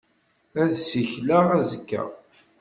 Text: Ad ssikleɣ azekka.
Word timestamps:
Ad 0.61 0.71
ssikleɣ 0.81 1.45
azekka. 1.59 2.03